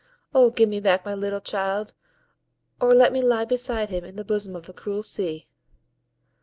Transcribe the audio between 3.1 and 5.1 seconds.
me lie beside him in the bosom of the cruel